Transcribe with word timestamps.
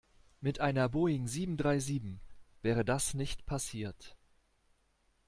Mit 0.39 0.59
einer 0.59 0.89
Boeing 0.89 1.27
sieben-drei-sieben 1.27 2.21
wäre 2.63 2.83
das 2.83 3.13
nicht 3.13 3.45
passiert. 3.45 4.17